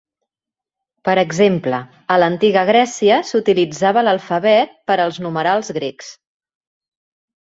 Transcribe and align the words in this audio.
Per 1.07 1.13
exemple, 1.23 1.81
a 2.13 2.17
l'antiga 2.23 2.63
Grècia, 2.69 3.19
s'utilitzava 3.31 4.05
l'alfabet 4.07 4.73
per 4.93 4.97
als 5.05 5.19
numerals 5.27 5.71
grecs. 5.79 6.09